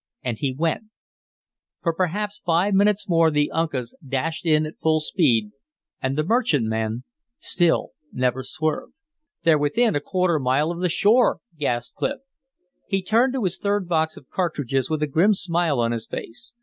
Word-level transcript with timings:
And 0.23 0.39
he 0.39 0.51
went; 0.51 0.85
for 1.83 1.93
perhaps 1.93 2.41
five 2.43 2.73
minutes 2.73 3.07
more 3.07 3.29
the 3.29 3.51
Uncas 3.51 3.93
dashed 4.03 4.47
in 4.47 4.65
at 4.65 4.79
full 4.79 4.99
speed, 4.99 5.51
and 6.01 6.17
the 6.17 6.23
merchantman 6.23 7.03
still 7.37 7.91
never 8.11 8.41
swerved. 8.41 8.93
"They're 9.43 9.59
within 9.59 9.95
a 9.95 10.01
quarter 10.01 10.37
of 10.37 10.41
a 10.41 10.43
mile 10.43 10.71
of 10.71 10.81
the 10.81 10.89
shore!" 10.89 11.37
gasped 11.55 11.97
Clif. 11.97 12.17
He 12.87 13.03
turned 13.03 13.33
to 13.33 13.43
his 13.43 13.59
third 13.59 13.87
box 13.87 14.17
of 14.17 14.27
cartridges 14.27 14.89
with 14.89 15.03
a 15.03 15.07
grim 15.07 15.35
smile 15.35 15.79
on 15.79 15.91
his 15.91 16.07
face. 16.07 16.55